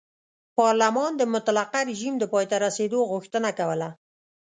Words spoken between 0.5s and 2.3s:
پارلمان د مطلقه رژیم د